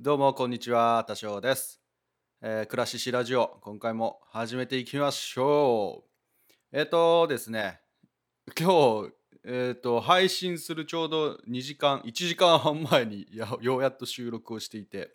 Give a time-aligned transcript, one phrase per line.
[0.00, 1.80] どうもこんにちは、多少です。
[2.42, 6.02] えー、暮らししラジオ、今回も始めていきましょ
[6.72, 6.76] う。
[6.76, 7.80] えっ、とですね、
[8.58, 9.12] 今日、
[9.44, 13.28] えっ、と、配信するちょうど2時間、1時間半前に
[13.62, 15.14] ようやっと収録をしていて、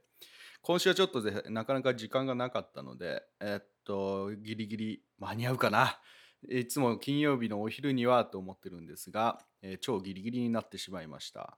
[0.61, 5.99] 今週はちょっとでなかなか時間がなかったので、えっと、ギリギリ間に合うかな。
[6.47, 11.57] いつも金曜日のお昼にはと思ってるんですが、え超ギリギリになってしまいました。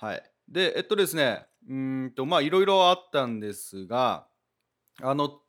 [0.00, 0.22] はい。
[0.48, 4.26] で、えっとですね、うんと、まあ、いろいろあったんですが、
[5.02, 5.42] あの、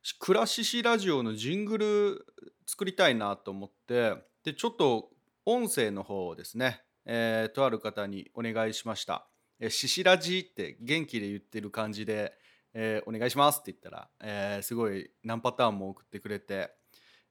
[0.00, 2.26] し暮らししラジオのジングル
[2.66, 4.14] 作りたいなと思って、
[4.44, 5.10] で、ちょっと
[5.44, 9.26] 音声の方をですね、えーとある方にお願いしました。
[9.58, 12.32] えししラジって元気で言ってる感じで、
[12.74, 16.70] えーお願いしますって言ったら、えーすごい何パターンも送ってくれて、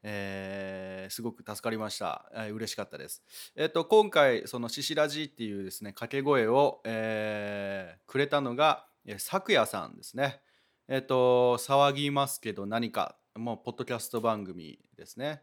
[0.08, 2.30] えーすごく助かりました。
[2.34, 3.24] えー嬉しかったです。
[3.56, 10.42] えっ、と、今回、そのししラジっていうですね、掛け声を、えーくれたのが、え、咲夜さんですね。
[10.88, 15.42] えっ、と、騒ぎますけど何か、もう、ポッドキャスト番組ですね。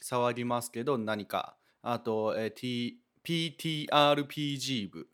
[0.00, 1.56] 騒ぎますけど何か。
[1.82, 5.08] あと、えー T、PTRPG 部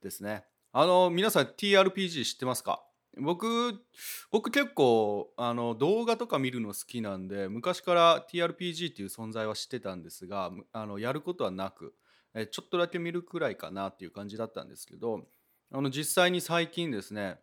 [0.00, 0.44] ですね。
[0.72, 2.84] あの、皆さん TRPG 知ってますか？
[3.18, 3.80] 僕、
[4.30, 11.94] 僕結構あの動画とか見るの好きなんで昔から TRPG っていう存在は知ってたんですがあのやることはなく
[12.34, 15.26] えちょっとだけ見るくらいかなっていう感じだったんですけど
[15.72, 17.38] あの実際に最近ですね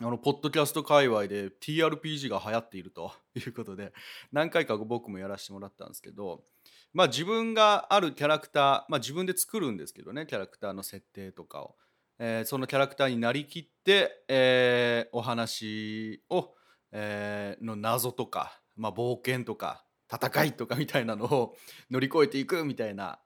[0.00, 3.92] あのポッドキャスト界隈で TRPG が流行っていると いうことで
[4.32, 6.44] 何回か僕もやらせてもらったんですけど
[6.92, 11.76] まあ自分があるキャラクターまあ自分で作るんですけどねキャラクターの設定とかを。
[12.18, 16.54] えーそのキャラクターになりきって、えーお話を、
[16.92, 21.56] えーの謎とか、まあ、冒険とか戦いとかみたいなのを
[21.90, 23.20] 乗り越えていくみたいな、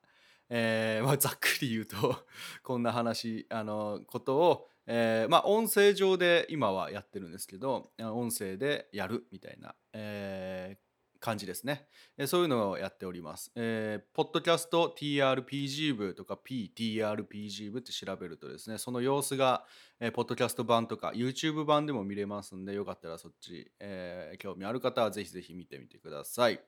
[0.48, 2.26] えーまあ、ざっくり言うと
[2.62, 10.87] こんな話あのことを、えーまあ、音声上で今はやってるんですけど音声でやるみたいな、えー
[11.20, 11.88] 感じですね。
[12.16, 13.50] えーそういうのをやっております。
[13.56, 19.64] えーポッドキャスト TRPG 部とか PTRPG 部って調べるとですね、その様子が、
[20.00, 26.60] えーポッドキャスト版とか YouTube 版でも見れますんで、よかったらそっち、えー興味ある方はぜひぜひ見てみてください。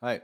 [0.00, 0.22] はい。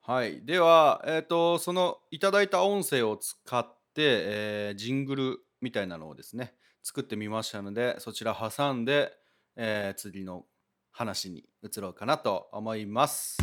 [0.00, 0.44] はい。
[0.44, 9.12] では、えっ、と、そのいただいた音声を使って、えージングルみたいなのをですね、作ってみましたので、そちら挟んで、
[9.56, 10.44] えー次の
[10.90, 13.36] 話に移ろうかなと思います。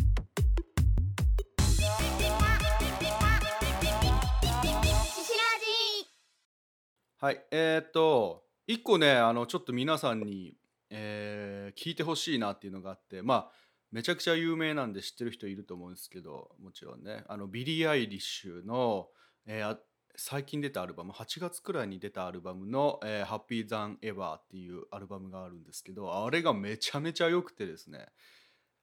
[7.17, 10.55] はい、えーと、一個ね、あの、ちょっと皆さんに、
[10.89, 13.51] えー聞いてほしいなっていうのがあって、まあ、
[13.91, 19.07] めちゃくちゃ有名なんで知ってる人いると思うんですけど、もちろんね、あの、ビリー・アイリッシュの、
[19.45, 19.77] えー
[20.17, 28.07] 最近出たアルバム、8月くらいに出たアルバムの、えー、 Happier Than Ever っていうアルバムがあるんですけど、あれがめちゃめちゃ良くてですね、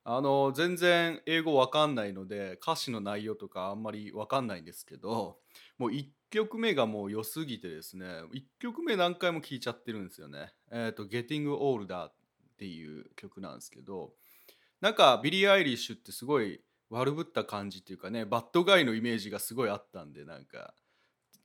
[0.05, 5.39] あの、全然英語わかんないので、歌詞の内容とかあんまりわかんないんですけど、
[5.79, 10.53] もう1曲目がもう良すぎてですね、1曲目何回も聴いちゃってるんですよね。
[10.71, 12.13] えっ、と、Getting Older っ
[12.59, 14.13] ていう曲なんですけど、
[14.81, 16.61] なんかビリー・アイリッシュってすごい
[16.91, 20.75] 悪ぶった感じっていうかね、 bad guy のイメージがすごいあったんで、なんか、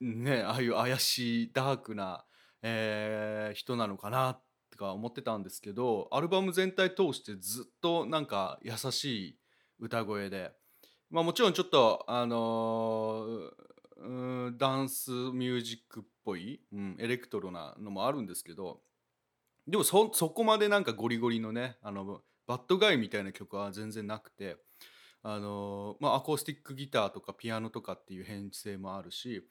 [0.02, 2.26] ね、ああいう怪しいダークな、
[2.62, 9.40] えー人なのかなとか思ってたんですけど、アルバム全体通してずっとなんか優しい
[9.80, 10.52] 歌声で、
[11.10, 13.68] まあもちろんちょっと、あのー
[14.00, 18.82] うんダンスミュージックっぽい、うん、エレクトロなのもあるんですけど、
[19.68, 24.58] でもそそこまでなんかゴリゴリのねあのバッドガイみたいな曲は全然なくて
[25.24, 29.44] あのまあアコースティックギターとかピアノとかっていう編成もあるし、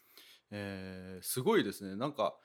[0.50, 2.36] えーすごいですねなんか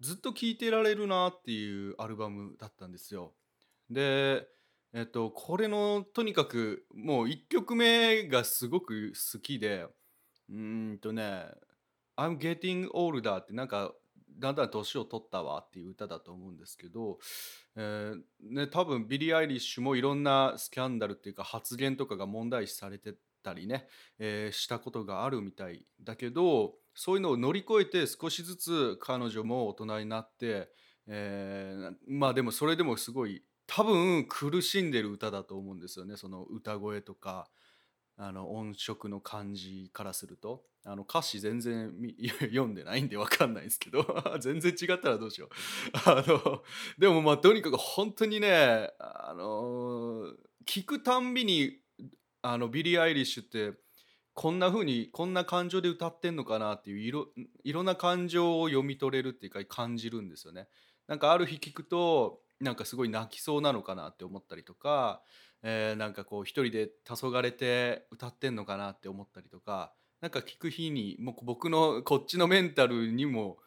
[0.00, 3.34] ずっと聴いてられるなっていうアルバムだったんですよ。
[3.90, 4.46] で
[4.92, 9.86] えっとこれのとにかくもう1曲目がすごく好きで
[10.48, 11.46] うーんとね
[12.16, 13.94] 「I'm getting older」ってなんか
[14.38, 17.18] だんだん年を取ったわっていう歌だと思うんですけど、
[17.76, 23.86] えーね、多分ビリー・アイリッシュもいろんなスキャンダルっていうか発言とかが問題視されてたりね、
[24.18, 30.68] えーしたことがあるみたいだけどそういうのを乗り越えて少しずつ彼女も大人になって、
[31.06, 36.16] えーまあでもそれでもすごい多分苦しんでる歌だと思うんですよね。
[36.16, 37.48] その歌声とか
[38.16, 40.64] あの音色の感じからすると。
[40.84, 41.92] あの歌詞全然
[42.40, 44.02] 読んでないんで分かんないんですけど
[44.40, 45.50] 全然違ったらどうしよう。
[46.08, 46.62] あの
[46.98, 50.34] でもまあとにかく本当にねあの
[50.64, 51.80] 聞くたんびに
[52.42, 53.78] あのビリー・アイリッシュって
[54.40, 57.26] こんな風にこんな感情で歌ってんのかなっていういろ
[57.62, 60.66] いろんな感情を読み取れるっていうか感じるんですよね。
[61.08, 65.20] なんかある日聞くとなんかすごい泣きそうなのかなって思ったりとか、
[65.62, 69.92] えーなんかこう一人で黄昏て歌ってんのかなって思ったりとか
[70.22, 73.58] なんか聞く日にもう僕のこっちのメンタルにも、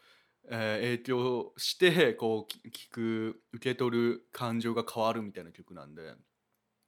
[0.50, 6.16] えー影響してこう聞く受け取る感情が変わるみたいな曲なんで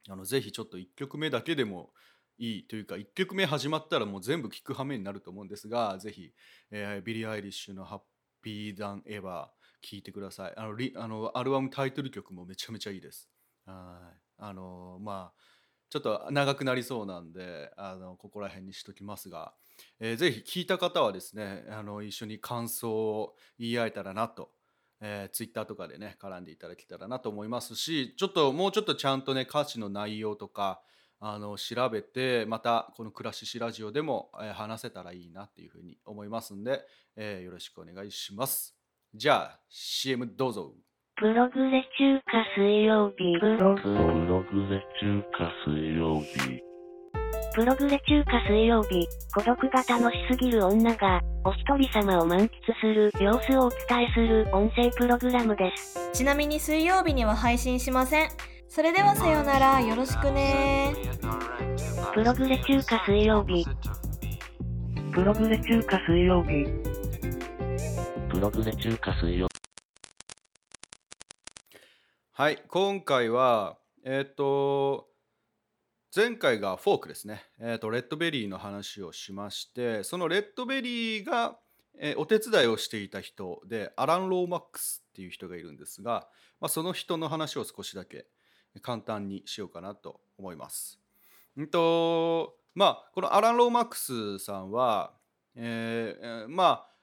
[0.10, 1.92] あのぜひちょっと1曲目だけでも
[2.38, 6.32] いいというか1曲目始まったらもう全部聴く羽目になると思うんですがぜひ、
[6.72, 8.02] えービリー・アイリッシュの「ハッ
[8.42, 9.48] ピー・ダン・エヴァ」
[9.82, 10.54] 聴いてください。
[10.58, 13.30] あのリあのアルバムタイトル曲もめちゃめちゃいいです。
[13.66, 14.20] はい。
[14.38, 15.42] あのまあ
[15.90, 19.54] ちょっと長くなりそうなんであのここら辺にしときますが、
[20.00, 24.52] えーぜひ聞いた方はですねあの一緒に感想を言い合えたらなと、
[25.00, 30.82] えー、ツイッターとかでね絡んでいただけたらなと思いますしちょっともうちょっとちゃんとね歌詞の内容とか
[31.20, 36.86] あの調べてまたこの「クラシシラジオ」でも、えー話せたらいいなっていうふうに思いますんで、
[37.16, 38.78] えーよろしくお願いします
[39.14, 40.74] じゃあ CM どうぞ
[41.16, 46.62] プログレ中華水曜日プログレ中華水曜日。
[47.56, 52.50] プログレ中華水曜日、孤独が楽しすぎる女が、お一人様を満喫
[52.82, 56.12] する様子をお伝えする音声プログラムです。
[56.12, 58.30] ちなみに水曜日には配信しません。
[58.76, 60.94] それではさようなら、よろしくね。
[62.14, 63.66] プログレ中華水曜日、
[65.14, 66.66] プログレ中華水曜日。
[68.30, 69.48] プログレ中華水曜
[72.34, 75.08] はい今回はえっ、と
[76.14, 81.58] 前回がフォークですね、えー、とレッドベリーの話をしましてそのレッドベリーが、
[81.98, 86.28] えーお手伝いをしていた人でアラン・ローマックスっていう人がいるんですが、
[86.60, 88.26] まあ、その人の話を少しだけ
[88.82, 91.00] 簡単にしようかなと思います。
[91.60, 95.14] んとまあこのアラン・ローマックスさんは、
[95.56, 96.96] えーまあ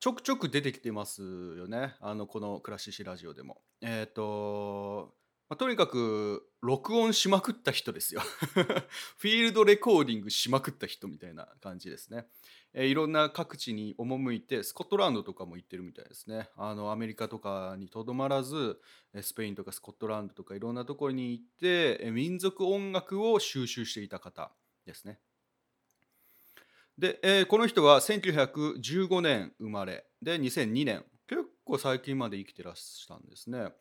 [0.00, 3.60] ちょくちょく出てきてますよねあのこの「クラシシラジオ」でも。
[3.82, 5.14] えっ、と、
[5.50, 8.20] まあ、とにかく録音しまくった人ですよ。
[9.18, 12.28] フィールドレコーディングしまくった人みたいな感じですね。
[12.72, 16.48] えーいろんな各地に赴いてスコットランドとかも行ってるみたいですね。
[16.56, 18.80] あのアメリカとかにとどまらず
[19.22, 24.52] スペインとかスコットランドとかいろんなところに行って民族音楽を収集していた方
[24.86, 25.18] ですね。
[26.96, 33.72] で、えーこの人は1915年生まれで2002年結構最近まで生きてらしたんですね。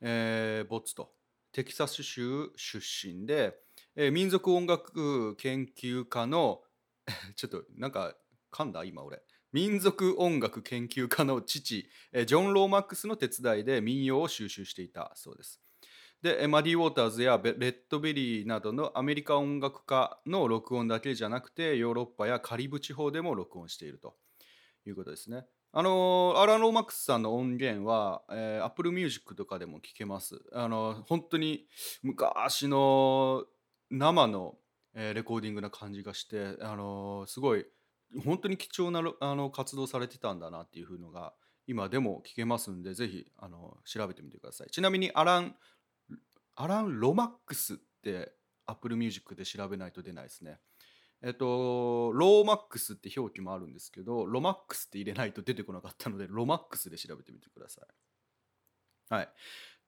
[0.00, 1.17] えーボッツと
[1.52, 2.78] テキサス州出
[3.08, 3.56] 身で、
[3.96, 6.62] えー民族音楽研究家の
[7.36, 8.16] ちょっとなんか
[8.52, 8.84] 噛んだ？
[8.84, 9.22] 今俺
[9.52, 15.62] 民族音楽研究家の父、えージョン・ローマックスの手伝いで民謡を収集していたそうです。
[16.20, 24.18] でマディ・ウォーターズやレッドベリーなどのアメリカ音楽家の録音だけじゃなくてヨーロッパやカリブ地方でも録音していると
[24.84, 25.46] いうことですね。
[25.72, 30.40] あのーアラン・ローマックスさんの音源は、えー、Apple Music とかでも聴けます。
[30.52, 31.66] あのー本当に
[32.02, 33.44] 昔の
[33.90, 34.56] 生の、
[34.94, 37.66] えーレコーディングな感じがして、あのーすごい
[38.24, 41.34] 本当に貴重なあの活動されてたんだなっていうのが
[41.66, 44.70] 今でも聞けますんでぜひあの調べてみてください。
[44.70, 45.54] ちなみにアラン
[46.56, 48.32] アラン・ロマックスって
[48.66, 50.58] Apple Music で調べないと出ないですね。
[51.22, 59.14] えっと、ローマックスって表記もあるんですけど、ロマックスって入れないと出てこなかったので、ロマックスで調べてみてください。
[59.14, 59.28] はい。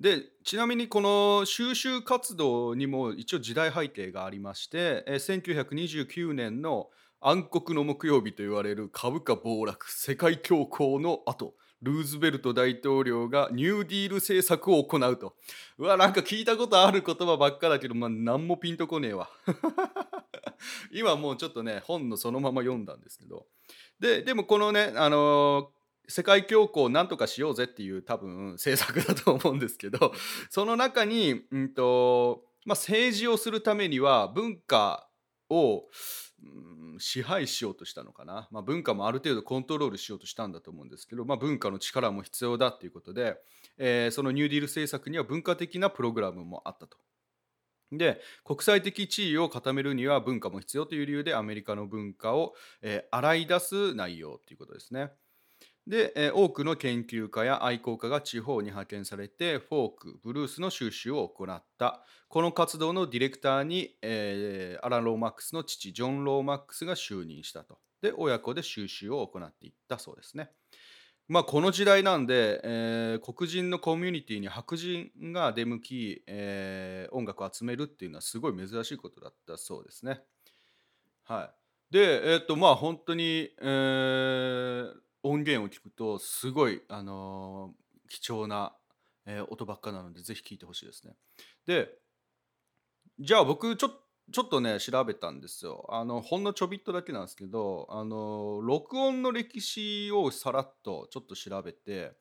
[0.01, 6.89] で、ちなみにこの収集活動にも一応時代背景がありまして、え1929年の
[7.21, 15.35] 暗黒の木曜日と言われる株価暴落、世界恐慌の後、ルーズベルト大統領がニューディール政策を行うと。
[15.79, 19.29] うわ、なんか聞いたことある言葉ばっかだけど、まあ、何もピンとこねえわ。
[20.93, 23.47] 今もうちょっとね、本のそのまま読んだんですけど。
[23.99, 30.13] で、でもこのね、あのー世界恐慌をなんとかしようぜっていう多分政策だと思うんですけど、
[30.51, 35.09] その中に、うんと、まあ、政治をするためには文化
[35.49, 35.85] を、
[36.43, 43.37] うん支配しようとしたのかな、まあ、文化もある程度コントロールしようとしたんだと思うんですけど、まあ、文化の力も必要だということで、
[43.79, 46.99] えーそのニューディール政策には文化的なプログラムもあったと。
[47.93, 55.11] で国際的地位を固めるには文化も必要という理由でアメリカの文化を、えー洗い出す内容ということですね。
[55.91, 62.07] で、え多くの研究家や愛好家が地方に派遣されてフォークブルースの収集を行った。
[62.29, 67.81] この活動のディレクターに、えーアラン・ローマックスの父ジョン・ローマックスが就任したと。
[68.03, 70.51] で親子で収集を行っていったそうですね。
[71.27, 80.21] まあこの時代なんで、えー黒人のコミュニティに白人が出向き、えー音楽を集めるっていうのはすごい珍しいことだったそうですね。
[81.25, 81.51] は
[81.91, 81.93] い。
[81.93, 87.81] で、えっ、と、まあ、本当に、えー音源を聞くと、すごい、あのー
[88.13, 88.75] 貴重な、
[89.25, 91.15] えー音ばっかなので、ぜひ聞いてほしいですね。
[91.67, 91.89] で、
[93.21, 93.91] じゃあ僕、ちょ
[94.33, 95.87] ちょっとね、調べたんですよ。
[95.91, 102.13] あの、ほんのちょびっとだけなんですけど、あの録音の歴史をさらっとちょっと調べて、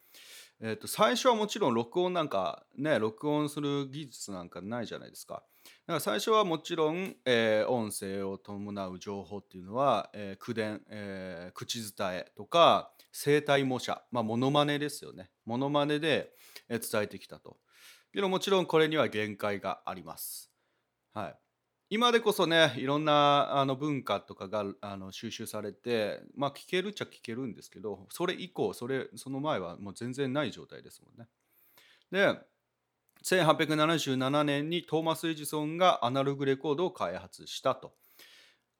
[0.61, 5.43] えっ、と、最初はもちろん録音なんか、ね、録音する技術なんかないじゃないですか。
[5.89, 15.31] だから最初はもちろん、えー音声を伴う情報っていうのは、えー口伝、えー口伝えとか声帯模写、まあ、モノマネですよね。
[15.45, 16.29] モノマネで、
[16.69, 17.57] えー伝えてきたと。
[18.13, 20.51] けどもちろんこれには限界があります。
[21.11, 21.35] はい。
[21.89, 31.27] 今でこそね、いろんなあの文化とかがあの収集されて、まあ聞けるっちゃ聞けるんですけど、それ以降、それその前はもう全然ない状態ですもんね。
[32.11, 32.39] で、
[33.23, 37.93] 1877年にトーマス・エジソンがアナログレコードを開発したと。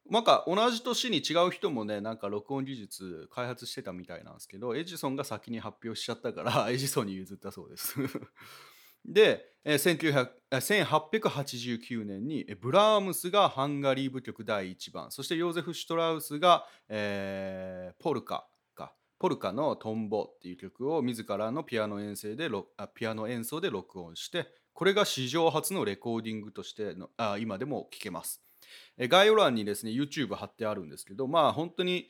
[0.09, 7.95] なんか同じ年に違う人もね、なんか録音技術開発してたみたいなんですけど、エジソンが先に発表しちゃったから、 エジソンに譲ったそうです。
[9.05, 18.47] で、1889年にブラームスがハンガリー舞曲第1番そしてヨーゼフ・シュトラウスが、えーポルカ
[19.19, 22.49] ポルカのトンボっていう曲を自らのピアノ演奏で
[22.95, 28.41] ピアノ演奏で録音してこれが史上初のレコーディングとしてのあ今でも聴けます。
[28.97, 32.07] 概要欄にですね YouTube 貼ってあるんですけどまあ本当に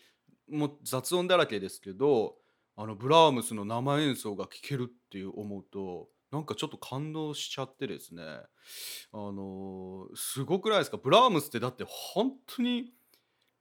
[0.49, 2.35] もう雑音だらけですけど
[2.75, 10.97] あのブラームスの生演奏が聴けるっていう思うとなんかちょっと感動しちゃってですねあのーすごくないですか？
[10.97, 12.91] ブラームスってだって本当に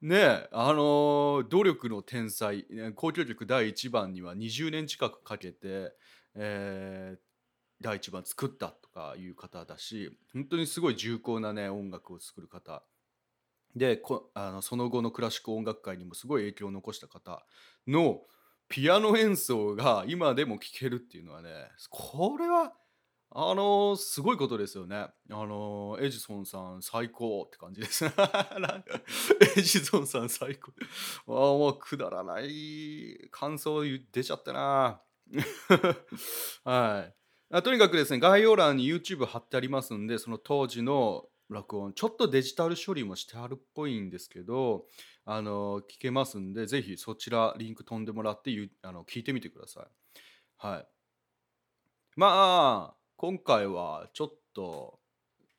[0.03, 5.93] ねあのー努力の天才ね交響曲第1番には20年近くかけて、
[6.35, 7.19] えー
[7.81, 12.83] 第1番作ったとかいう方だし本当にすごい重厚なね音楽を作る方。
[13.77, 17.45] でこあのその後のクラシック音楽界にもすごい影響を残した方
[17.87, 18.23] の
[18.69, 21.51] ピアノ演奏が今でも聴けるっていうのはね
[21.91, 22.73] これは
[23.31, 24.97] あのすごいことですよね。
[24.97, 28.07] あのエジソンさん最高って感じです。
[29.57, 30.73] エジソンさん最高。
[31.27, 35.03] あもうくだらない感想出ちゃったな。
[36.65, 37.15] はい
[37.51, 37.63] あ。
[37.63, 44.87] とにかくですね、概要欄に YouTube 貼ってありますんで、その当時の録音、ちょっとデジタル処理もしてあるっぽいんですけど、
[45.27, 48.51] あの聞けますんで、ぜひそちらリンク飛んでもらって
[48.83, 49.87] あの聞いてみてください。
[50.57, 50.89] はい。
[52.17, 55.01] まあ、今回はちょっと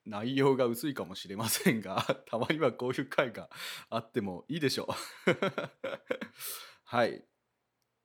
[0.05, 3.49] 内容が薄いかもしれませんが、 たまにはこういう回が
[3.89, 4.87] あってもいいでしょ
[5.27, 5.31] う。
[6.85, 7.21] はい。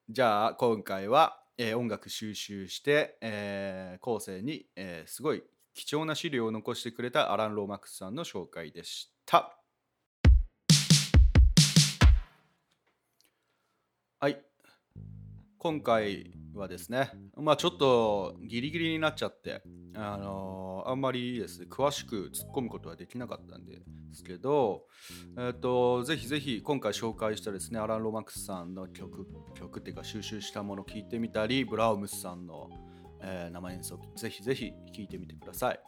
[0.09, 5.41] じゃあ、今回は、えー音楽収集して、えー後世に、えーすごい
[5.73, 9.57] 貴重な資料を残してくれたアラン・ローマックスさんの紹介でした。
[14.19, 14.45] はい。
[15.65, 19.63] 今回はですね、まあちょっとギリギリになっちゃって、
[19.95, 23.81] あのーあんまりですね、詳しく突っ込むことはできなかったんで
[24.13, 24.83] すけど、
[25.39, 32.69] えっ、と、ぜひぜひ今回紹介したですね、アラン・ロマックスさんの曲、曲っていうか収集したものを聞いてみたり、ブラームスさんの、
[33.23, 35.79] えー生演奏、ぜひぜひ聞いてみてください。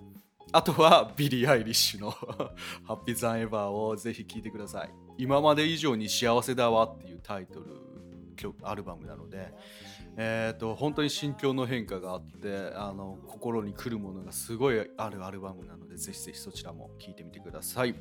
[0.53, 2.10] あとはビリー・アイリッシュの
[2.84, 4.89] ハッピーザンエバーをぜひ聴いてください。
[5.19, 7.96] 今まで以上に幸せだわっていうタイトル
[8.38, 9.53] 曲アルバムなので、
[10.15, 17.94] えー、と本当に心境の変化があってあの心に来るものがすごいあるアルバムなのでぜひぜひそちらも聴いてみてください。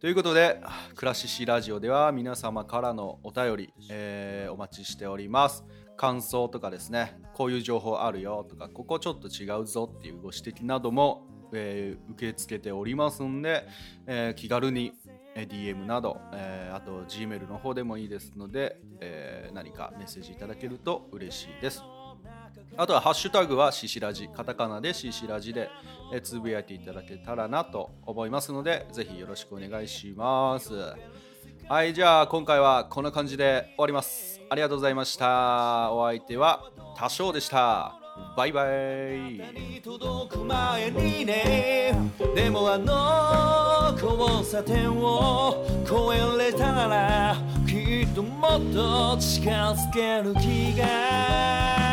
[0.00, 0.60] ということで、
[0.94, 5.64] クラシシラジオでは皆様からのお便り、えーお待ちしております。
[5.96, 13.66] 感想とかですね、こういう情報あるよとか、ここちょっと違うぞっていうご指摘なども、えー受け付けておりますんで、
[14.06, 14.92] えー気軽に
[15.46, 21.82] DM など、えーあと Gmail の方でもいいですので、えー何かメッセージいただけると嬉しいです。
[22.76, 25.68] あとはハッシュタグはシシラジ、カタカナでシシラジで、
[26.22, 30.74] つぶやいていただけたらなと思いますので、ぜひよろしくお願いします。
[31.68, 34.40] はい、じゃあ今回はこんな感じで終わります。
[34.48, 35.92] ありがとうございました。
[35.92, 37.97] お相手は多少でした。
[38.38, 39.80] バイバイ。
[39.82, 41.92] 届く前にね
[42.36, 51.87] でもあの交差点を越えれたならきっともっと近づける気が